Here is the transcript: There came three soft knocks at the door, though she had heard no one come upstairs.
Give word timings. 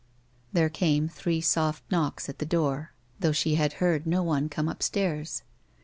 There 0.51 0.67
came 0.67 1.07
three 1.07 1.41
soft 1.41 1.83
knocks 1.91 2.27
at 2.27 2.39
the 2.39 2.45
door, 2.47 2.91
though 3.19 3.31
she 3.33 3.53
had 3.53 3.73
heard 3.73 4.07
no 4.07 4.23
one 4.23 4.49
come 4.49 4.67
upstairs. 4.67 5.43